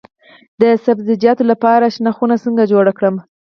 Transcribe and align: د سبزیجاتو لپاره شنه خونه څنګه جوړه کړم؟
د 0.61 0.63
سبزیجاتو 0.85 1.43
لپاره 1.51 1.91
شنه 1.95 2.11
خونه 2.15 2.35
څنګه 2.43 2.63
جوړه 2.71 2.91
کړم؟ 2.97 3.15